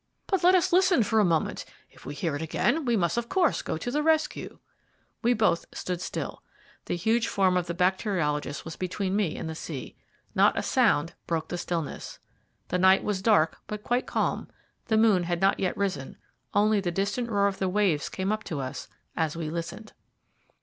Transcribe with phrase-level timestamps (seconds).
[0.25, 1.63] "But let us listen for a moment.
[1.91, 4.57] If we hear it again, we must of course go to the rescue."
[5.21, 6.41] We both stood still.
[6.85, 9.95] The huge form of the bacteriologist was between me and the sea.
[10.33, 12.17] Not a sound broke the stillness.
[12.69, 14.47] The night was dark but quite calm,
[14.87, 16.17] the moon had not yet risen,
[16.51, 19.93] only the distant roar of the waves came up to us as we listened.